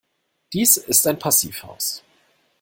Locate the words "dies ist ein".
0.53-1.19